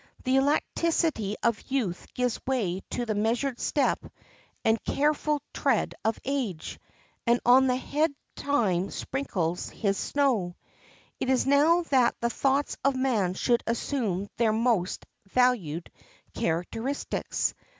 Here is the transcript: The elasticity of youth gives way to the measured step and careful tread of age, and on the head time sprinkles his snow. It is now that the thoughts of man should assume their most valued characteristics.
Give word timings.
The 0.23 0.37
elasticity 0.37 1.35
of 1.43 1.61
youth 1.69 2.07
gives 2.15 2.41
way 2.47 2.81
to 2.89 3.05
the 3.05 3.13
measured 3.13 3.59
step 3.59 4.03
and 4.65 4.83
careful 4.83 5.43
tread 5.53 5.93
of 6.03 6.19
age, 6.25 6.79
and 7.27 7.39
on 7.45 7.67
the 7.67 7.75
head 7.75 8.11
time 8.35 8.89
sprinkles 8.89 9.69
his 9.69 9.99
snow. 9.99 10.55
It 11.19 11.29
is 11.29 11.45
now 11.45 11.83
that 11.91 12.15
the 12.19 12.31
thoughts 12.31 12.77
of 12.83 12.95
man 12.95 13.35
should 13.35 13.61
assume 13.67 14.27
their 14.37 14.51
most 14.53 15.05
valued 15.27 15.91
characteristics. 16.33 17.53